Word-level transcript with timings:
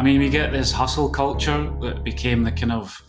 I 0.00 0.02
mean, 0.02 0.18
we 0.18 0.30
get 0.30 0.50
this 0.50 0.72
hustle 0.72 1.10
culture 1.10 1.70
that 1.82 2.04
became 2.04 2.44
the 2.44 2.52
kind 2.52 2.72
of 2.72 3.04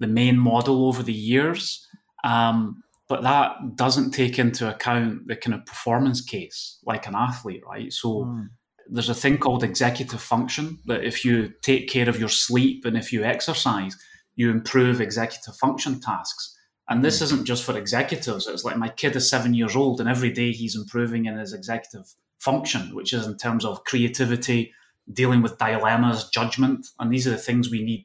the 0.00 0.08
main 0.08 0.36
model 0.36 0.88
over 0.88 1.00
the 1.00 1.12
years, 1.12 1.86
um, 2.24 2.82
but 3.08 3.22
that 3.22 3.76
doesn't 3.76 4.10
take 4.10 4.40
into 4.40 4.68
account 4.68 5.28
the 5.28 5.36
kind 5.36 5.54
of 5.54 5.64
performance 5.66 6.20
case, 6.20 6.80
like 6.84 7.06
an 7.06 7.14
athlete, 7.14 7.62
right? 7.64 7.92
So 7.92 8.24
mm. 8.24 8.48
there's 8.90 9.08
a 9.08 9.14
thing 9.14 9.38
called 9.38 9.62
executive 9.62 10.20
function 10.20 10.80
that 10.86 11.04
if 11.04 11.24
you 11.24 11.52
take 11.62 11.88
care 11.88 12.08
of 12.08 12.18
your 12.18 12.28
sleep 12.28 12.84
and 12.84 12.96
if 12.96 13.12
you 13.12 13.22
exercise, 13.22 13.96
you 14.34 14.50
improve 14.50 15.00
executive 15.00 15.54
function 15.54 16.00
tasks. 16.00 16.58
And 16.88 17.04
this 17.04 17.20
mm. 17.20 17.22
isn't 17.22 17.44
just 17.44 17.62
for 17.62 17.78
executives. 17.78 18.48
It's 18.48 18.64
like 18.64 18.76
my 18.76 18.88
kid 18.88 19.14
is 19.14 19.30
seven 19.30 19.54
years 19.54 19.76
old, 19.76 20.00
and 20.00 20.08
every 20.08 20.32
day 20.32 20.50
he's 20.50 20.74
improving 20.74 21.26
in 21.26 21.38
his 21.38 21.52
executive 21.52 22.12
function, 22.40 22.96
which 22.96 23.12
is 23.12 23.28
in 23.28 23.36
terms 23.36 23.64
of 23.64 23.84
creativity 23.84 24.72
dealing 25.10 25.42
with 25.42 25.58
dilemmas, 25.58 26.28
judgment, 26.28 26.86
and 26.98 27.12
these 27.12 27.26
are 27.26 27.30
the 27.30 27.36
things 27.36 27.70
we 27.70 27.82
need 27.82 28.04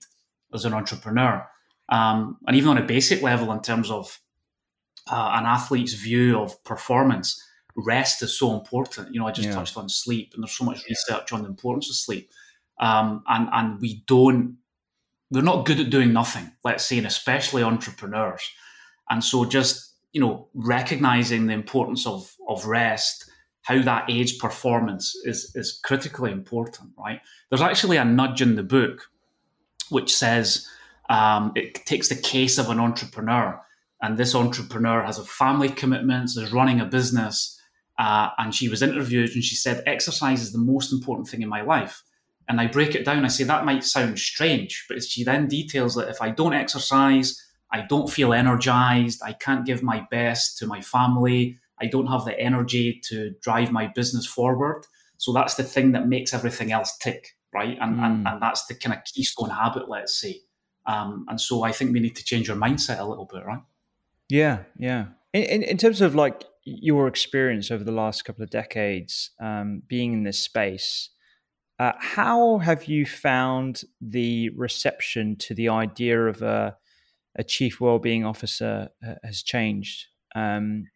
as 0.53 0.65
an 0.65 0.73
entrepreneur. 0.73 1.45
Um, 1.89 2.37
and 2.47 2.55
even 2.55 2.69
on 2.69 2.77
a 2.77 2.85
basic 2.85 3.21
level, 3.21 3.51
in 3.51 3.61
terms 3.61 3.89
of 3.89 4.19
uh, 5.09 5.31
an 5.35 5.45
athlete's 5.45 5.93
view 5.93 6.39
of 6.39 6.61
performance, 6.63 7.41
rest 7.75 8.23
is 8.23 8.37
so 8.37 8.53
important. 8.53 9.13
You 9.13 9.19
know, 9.19 9.27
I 9.27 9.31
just 9.31 9.49
yeah. 9.49 9.55
touched 9.55 9.77
on 9.77 9.89
sleep, 9.89 10.31
and 10.33 10.43
there's 10.43 10.57
so 10.57 10.65
much 10.65 10.83
research 10.89 11.31
on 11.31 11.43
the 11.43 11.49
importance 11.49 11.89
of 11.89 11.95
sleep. 11.95 12.29
Um, 12.79 13.23
and 13.27 13.49
and 13.51 13.81
we 13.81 14.03
don't, 14.07 14.57
we're 15.31 15.41
not 15.41 15.65
good 15.65 15.79
at 15.79 15.89
doing 15.89 16.13
nothing. 16.13 16.51
Let's 16.63 16.85
say, 16.85 16.97
and 16.97 17.07
especially 17.07 17.63
entrepreneurs. 17.63 18.43
And 19.09 19.23
so, 19.23 19.45
just 19.45 19.95
you 20.11 20.21
know, 20.21 20.49
recognizing 20.53 21.47
the 21.47 21.53
importance 21.53 22.05
of 22.05 22.35
of 22.47 22.65
rest 22.65 23.29
how 23.67 23.81
that 23.81 24.09
aids 24.09 24.31
performance 24.31 25.13
is, 25.25 25.53
is 25.53 25.77
critically 25.83 26.31
important, 26.31 26.89
right? 26.97 27.19
There's 27.49 27.61
actually 27.61 27.97
a 27.97 28.05
nudge 28.05 28.41
in 28.41 28.55
the 28.55 28.63
book 28.63 29.09
which 29.89 30.15
says 30.15 30.65
um, 31.09 31.51
it 31.53 31.85
takes 31.85 32.07
the 32.07 32.15
case 32.15 32.57
of 32.57 32.69
an 32.69 32.79
entrepreneur, 32.79 33.61
and 34.01 34.17
this 34.17 34.33
entrepreneur 34.33 35.03
has 35.03 35.19
a 35.19 35.25
family 35.25 35.67
commitments, 35.67 36.37
is 36.37 36.53
running 36.53 36.79
a 36.79 36.85
business, 36.85 37.59
uh, 37.99 38.29
and 38.37 38.55
she 38.55 38.69
was 38.69 38.81
interviewed 38.81 39.31
and 39.31 39.43
she 39.43 39.55
said, 39.55 39.83
Exercise 39.85 40.41
is 40.41 40.53
the 40.53 40.59
most 40.59 40.93
important 40.93 41.27
thing 41.27 41.41
in 41.41 41.49
my 41.49 41.61
life. 41.61 42.03
And 42.47 42.61
I 42.61 42.67
break 42.67 42.95
it 42.95 43.03
down. 43.03 43.25
I 43.25 43.27
say 43.27 43.43
that 43.43 43.65
might 43.65 43.83
sound 43.83 44.17
strange, 44.17 44.85
but 44.87 45.03
she 45.03 45.25
then 45.25 45.49
details 45.49 45.95
that 45.95 46.07
if 46.07 46.21
I 46.21 46.29
don't 46.29 46.53
exercise, 46.53 47.43
I 47.73 47.81
don't 47.81 48.09
feel 48.09 48.31
energized, 48.31 49.21
I 49.25 49.33
can't 49.33 49.65
give 49.65 49.83
my 49.83 50.07
best 50.09 50.57
to 50.59 50.67
my 50.67 50.79
family, 50.79 51.57
I 51.81 51.87
don't 51.87 52.07
have 52.07 52.25
the 52.25 52.39
energy 52.39 52.99
to 53.05 53.33
drive 53.41 53.71
my 53.71 53.87
business 53.93 54.25
forward. 54.25 54.85
So 55.17 55.33
that's 55.33 55.55
the 55.55 55.63
thing 55.63 55.91
that 55.93 56.07
makes 56.07 56.33
everything 56.33 56.71
else 56.71 56.97
tick, 56.97 57.35
right? 57.53 57.77
And 57.79 57.97
mm. 57.97 58.05
and, 58.05 58.27
and 58.27 58.41
that's 58.41 58.65
the 58.67 58.75
kind 58.75 58.95
of 58.95 59.03
keystone 59.03 59.49
habit, 59.49 59.89
let's 59.89 60.19
say. 60.19 60.41
Um, 60.85 61.25
and 61.27 61.39
so 61.39 61.63
I 61.63 61.71
think 61.71 61.91
we 61.91 61.99
need 61.99 62.15
to 62.15 62.23
change 62.23 62.49
our 62.49 62.55
mindset 62.55 62.99
a 62.99 63.05
little 63.05 63.27
bit, 63.31 63.45
right? 63.45 63.61
Yeah, 64.29 64.59
yeah. 64.77 65.07
In, 65.33 65.43
in, 65.43 65.63
in 65.63 65.77
terms 65.77 66.01
of 66.01 66.15
like 66.15 66.45
your 66.63 67.07
experience 67.07 67.71
over 67.71 67.83
the 67.83 67.91
last 67.91 68.23
couple 68.25 68.43
of 68.43 68.49
decades 68.49 69.31
um, 69.41 69.83
being 69.87 70.13
in 70.13 70.23
this 70.23 70.39
space, 70.39 71.09
uh, 71.79 71.93
how 71.99 72.57
have 72.57 72.85
you 72.85 73.05
found 73.05 73.83
the 74.01 74.49
reception 74.49 75.35
to 75.35 75.53
the 75.53 75.69
idea 75.69 76.19
of 76.25 76.41
a, 76.41 76.75
a 77.37 77.43
chief 77.43 77.79
well-being 77.79 78.25
officer 78.25 78.89
uh, 79.05 79.15
has 79.23 79.43
changed? 79.43 80.07
Um, 80.35 80.87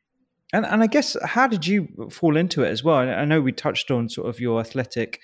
and 0.54 0.66
and 0.66 0.84
I 0.84 0.88
guess 0.88 1.16
how 1.24 1.48
did 1.48 1.66
you 1.66 2.10
fall 2.12 2.38
into 2.38 2.64
it 2.64 2.70
as 2.70 2.84
well? 2.84 2.98
I 2.98 3.26
know 3.26 3.42
we 3.42 3.52
touched 3.52 3.92
on 3.92 4.10
sort 4.10 4.28
of 4.28 4.40
your 4.40 4.60
athletic 4.60 5.20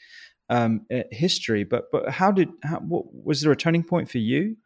um, 0.49 0.85
eh, 0.89 1.03
history, 1.11 1.63
but 1.63 1.91
but 1.91 2.09
how 2.09 2.31
did 2.31 2.49
how, 2.63 2.79
what, 2.79 3.05
was 3.11 3.41
there 3.41 3.51
a 3.51 3.55
turning 3.55 3.83
point 3.83 4.09
for 4.09 4.19
you? 4.19 4.57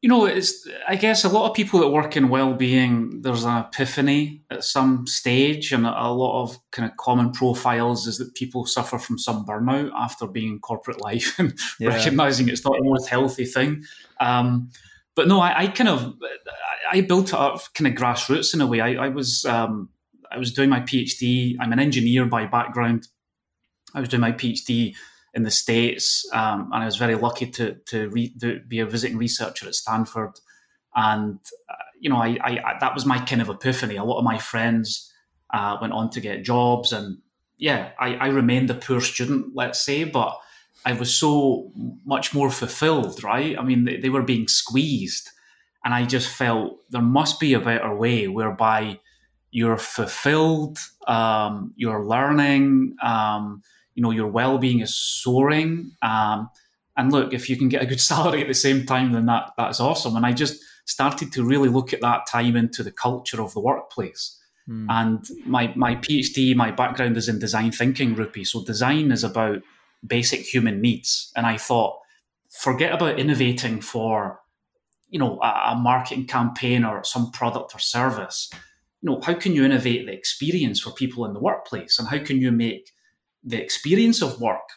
You 0.00 0.08
know, 0.08 0.26
it's 0.26 0.68
I 0.86 0.94
guess 0.94 1.24
a 1.24 1.28
lot 1.28 1.50
of 1.50 1.56
people 1.56 1.80
that 1.80 1.88
work 1.88 2.16
in 2.16 2.28
well-being, 2.28 3.22
there's 3.22 3.44
an 3.44 3.64
epiphany 3.64 4.44
at 4.48 4.62
some 4.62 5.08
stage, 5.08 5.72
and 5.72 5.84
a 5.84 6.12
lot 6.12 6.44
of 6.44 6.56
kind 6.70 6.88
of 6.88 6.96
common 6.96 7.32
profiles 7.32 8.06
is 8.06 8.18
that 8.18 8.34
people 8.34 8.64
suffer 8.64 8.98
from 8.98 9.18
some 9.18 9.44
burnout 9.44 9.90
after 9.98 10.28
being 10.28 10.52
in 10.52 10.58
corporate 10.60 11.00
life 11.02 11.34
and 11.40 11.58
yeah. 11.80 11.88
recognizing 11.88 12.48
it's 12.48 12.64
not 12.64 12.74
the 12.78 12.84
most 12.84 13.08
healthy 13.08 13.44
thing. 13.44 13.82
Um, 14.20 14.70
but 15.16 15.26
no, 15.26 15.40
I, 15.40 15.62
I, 15.62 15.66
kind 15.66 15.88
of 15.88 16.14
I 16.90 17.00
built 17.02 17.28
it 17.28 17.34
up 17.34 17.60
kind 17.74 17.86
of 17.86 17.94
grassroots 18.00 18.54
in 18.54 18.60
a 18.60 18.66
way. 18.66 18.80
I, 18.80 19.06
I 19.06 19.08
was 19.08 19.44
um, 19.44 19.90
I 20.30 20.38
was 20.38 20.52
doing 20.52 20.70
my 20.70 20.80
PhD. 20.80 21.56
I'm 21.60 21.72
an 21.72 21.78
engineer 21.78 22.26
by 22.26 22.46
background. 22.46 23.08
I 23.94 24.00
was 24.00 24.08
doing 24.08 24.20
my 24.20 24.32
PhD 24.32 24.94
in 25.34 25.42
the 25.42 25.50
states, 25.50 26.28
um, 26.32 26.70
and 26.72 26.82
I 26.82 26.86
was 26.86 26.96
very 26.96 27.14
lucky 27.14 27.46
to 27.52 27.74
to 27.86 28.08
re- 28.10 28.34
be 28.66 28.80
a 28.80 28.86
visiting 28.86 29.18
researcher 29.18 29.66
at 29.66 29.74
Stanford. 29.74 30.32
And 30.94 31.38
uh, 31.68 31.74
you 32.00 32.10
know, 32.10 32.16
I, 32.16 32.38
I, 32.42 32.76
that 32.80 32.94
was 32.94 33.06
my 33.06 33.18
kind 33.18 33.42
of 33.42 33.48
epiphany. 33.48 33.96
A 33.96 34.04
lot 34.04 34.18
of 34.18 34.24
my 34.24 34.38
friends 34.38 35.12
uh, 35.52 35.76
went 35.80 35.92
on 35.92 36.10
to 36.10 36.20
get 36.20 36.44
jobs, 36.44 36.92
and 36.92 37.18
yeah, 37.56 37.90
I, 37.98 38.14
I 38.14 38.26
remained 38.28 38.70
a 38.70 38.74
poor 38.74 39.00
student, 39.00 39.54
let's 39.54 39.84
say, 39.84 40.04
but 40.04 40.38
I 40.84 40.92
was 40.92 41.14
so 41.14 41.72
much 42.04 42.32
more 42.32 42.50
fulfilled, 42.50 43.22
right? 43.24 43.58
I 43.58 43.62
mean, 43.62 43.84
they, 43.84 43.96
they 43.96 44.10
were 44.10 44.22
being 44.22 44.48
squeezed. 44.48 45.30
And 45.84 45.94
I 45.94 46.04
just 46.04 46.28
felt 46.28 46.78
there 46.90 47.02
must 47.02 47.40
be 47.40 47.54
a 47.54 47.60
better 47.60 47.94
way 47.94 48.28
whereby 48.28 49.00
you're 49.50 49.78
fulfilled, 49.78 50.78
um, 51.06 51.72
you're 51.76 52.04
learning, 52.04 52.96
um, 53.02 53.62
you 53.94 54.02
know, 54.02 54.10
your 54.10 54.28
well 54.28 54.58
being 54.58 54.80
is 54.80 54.94
soaring. 54.94 55.92
Um, 56.02 56.50
and 56.96 57.12
look, 57.12 57.32
if 57.32 57.48
you 57.48 57.56
can 57.56 57.68
get 57.68 57.82
a 57.82 57.86
good 57.86 58.00
salary 58.12 58.42
at 58.42 58.48
the 58.48 58.54
same 58.54 58.86
time, 58.86 59.12
then 59.12 59.26
that 59.26 59.52
that's 59.56 59.80
awesome. 59.80 60.16
And 60.16 60.26
I 60.26 60.32
just 60.32 60.62
started 60.84 61.32
to 61.32 61.44
really 61.44 61.68
look 61.68 61.92
at 61.92 62.00
that 62.00 62.26
time 62.26 62.56
into 62.56 62.82
the 62.82 62.92
culture 62.92 63.40
of 63.42 63.52
the 63.54 63.60
workplace. 63.60 64.36
Mm. 64.68 64.86
And 64.88 65.24
my 65.46 65.72
my 65.76 65.96
PhD, 65.96 66.54
my 66.54 66.70
background 66.70 67.16
is 67.16 67.28
in 67.28 67.38
design 67.38 67.72
thinking, 67.72 68.14
Rupy. 68.14 68.46
So 68.46 68.64
design 68.64 69.10
is 69.12 69.24
about 69.24 69.62
basic 70.06 70.40
human 70.40 70.80
needs. 70.80 71.32
And 71.36 71.46
I 71.46 71.56
thought, 71.56 71.98
forget 72.50 72.92
about 72.92 73.18
innovating 73.18 73.80
for, 73.80 74.40
you 75.10 75.18
know, 75.18 75.38
a, 75.42 75.72
a 75.72 75.74
marketing 75.76 76.26
campaign 76.26 76.84
or 76.84 77.02
some 77.04 77.30
product 77.30 77.74
or 77.74 77.78
service. 77.78 78.50
you 79.00 79.10
know, 79.10 79.20
how 79.22 79.34
can 79.34 79.52
you 79.54 79.64
innovate 79.64 80.06
the 80.06 80.12
experience 80.12 80.80
for 80.80 80.90
people 80.90 81.24
in 81.24 81.32
the 81.32 81.40
workplace, 81.40 81.98
and 81.98 82.08
how 82.08 82.18
can 82.18 82.38
you 82.38 82.50
make 82.50 82.92
the 83.44 83.60
experience 83.60 84.22
of 84.22 84.40
work 84.40 84.68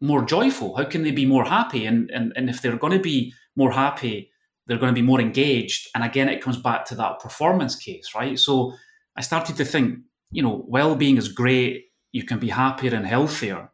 more 0.00 0.24
joyful? 0.24 0.76
How 0.76 0.84
can 0.84 1.02
they 1.02 1.10
be 1.10 1.26
more 1.26 1.44
happy? 1.44 1.84
And 1.84 2.10
and 2.10 2.32
and 2.36 2.48
if 2.48 2.62
they're 2.62 2.76
going 2.76 2.94
to 2.94 3.02
be 3.02 3.34
more 3.56 3.72
happy, 3.72 4.30
they're 4.66 4.78
going 4.78 4.94
to 4.94 5.00
be 5.00 5.06
more 5.06 5.20
engaged. 5.20 5.88
And 5.94 6.02
again, 6.02 6.28
it 6.28 6.42
comes 6.42 6.56
back 6.56 6.86
to 6.86 6.94
that 6.96 7.20
performance 7.20 7.76
case, 7.76 8.14
right? 8.14 8.38
So 8.38 8.74
I 9.16 9.20
started 9.20 9.56
to 9.56 9.64
think, 9.64 9.98
you 10.30 10.42
know, 10.42 10.64
well-being 10.66 11.18
is 11.18 11.28
great. 11.28 11.84
You 12.12 12.24
can 12.24 12.38
be 12.38 12.48
happier 12.48 12.94
and 12.94 13.06
healthier, 13.06 13.70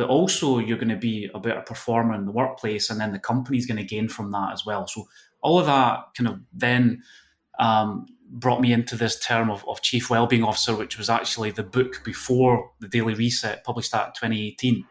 but 0.00 0.08
also 0.08 0.58
you're 0.58 0.78
going 0.78 0.88
to 0.88 0.96
be 0.96 1.28
a 1.34 1.38
better 1.38 1.60
performer 1.60 2.14
in 2.14 2.24
the 2.24 2.32
workplace, 2.32 2.88
and 2.88 2.98
then 2.98 3.12
the 3.12 3.18
company's 3.18 3.66
going 3.66 3.76
to 3.76 3.84
gain 3.84 4.08
from 4.08 4.30
that 4.30 4.50
as 4.50 4.64
well. 4.64 4.86
So 4.86 5.06
all 5.42 5.58
of 5.58 5.66
that 5.66 6.04
kind 6.16 6.26
of 6.26 6.40
then 6.54 7.02
um, 7.58 8.06
brought 8.30 8.62
me 8.62 8.72
into 8.72 8.96
this 8.96 9.20
term 9.20 9.50
of, 9.50 9.62
of 9.68 9.82
chief 9.82 10.08
wellbeing 10.08 10.42
officer, 10.42 10.74
which 10.74 10.96
was 10.96 11.10
actually 11.10 11.50
the 11.50 11.62
book 11.62 12.00
before 12.02 12.70
the 12.80 12.88
Daily 12.88 13.12
Reset, 13.12 13.62
published 13.62 13.92
that 13.92 14.14
2018. 14.14 14.86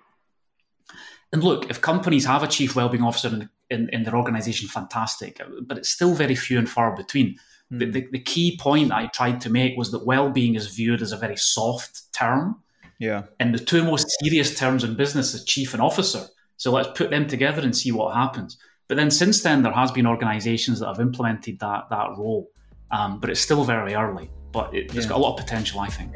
And 1.34 1.44
look, 1.44 1.72
if 1.72 1.82
companies 1.82 2.26
have 2.26 2.44
a 2.44 2.48
chief 2.48 2.76
wellbeing 2.76 3.04
officer 3.04 3.30
in, 3.30 3.50
in, 3.72 3.90
in 3.90 4.04
their 4.04 4.16
organization, 4.16 4.68
fantastic, 4.68 5.42
but 5.64 5.80
it's 5.80 5.90
still 5.90 6.14
very 6.14 6.36
few 6.36 6.60
and 6.60 6.70
far 6.70 6.96
between. 6.96 7.36
Mm. 7.74 7.80
The, 7.80 7.86
the, 7.86 8.08
the, 8.12 8.20
key 8.20 8.60
point 8.62 8.92
I 8.92 9.08
tried 9.08 9.42
to 9.42 9.50
make 9.50 9.76
was 9.76 9.90
that 9.90 10.06
well-being 10.06 10.54
is 10.54 10.68
viewed 10.68 11.02
as 11.02 11.12
a 11.12 11.18
very 11.18 11.38
soft 11.38 12.14
term. 12.14 12.62
Yeah. 13.00 13.24
And 13.40 13.54
the 13.54 13.60
two 13.60 13.84
most 13.84 14.08
serious 14.22 14.58
terms 14.58 14.84
in 14.84 14.96
business 14.96 15.34
is 15.34 15.46
chief 15.46 15.74
and 15.74 15.82
officer. 15.82 16.28
So 16.58 16.72
let's 16.72 16.90
put 16.96 17.10
them 17.10 17.28
together 17.28 17.62
and 17.62 17.76
see 17.76 17.92
what 17.92 18.14
happens. 18.14 18.58
But 18.90 18.98
then 18.98 19.10
since 19.10 19.42
then, 19.42 19.64
there 19.64 19.72
has 19.72 19.92
been 19.92 20.06
organisations 20.06 20.80
that 20.80 20.88
have 20.88 21.00
implemented 21.00 21.60
that 21.60 21.90
that 21.90 22.10
role, 22.18 22.52
um, 22.92 23.20
but 23.20 23.30
it's 23.30 23.40
still 23.40 23.64
very 23.64 23.96
early. 23.96 24.30
But 24.52 24.74
it, 24.76 24.92
has 24.92 25.06
got 25.06 25.18
a 25.18 25.22
lot 25.22 25.40
of 25.40 25.46
potential, 25.46 25.80
I 25.80 25.88
think. 25.88 26.16